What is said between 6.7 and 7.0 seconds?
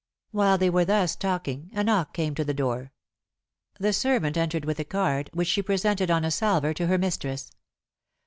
to her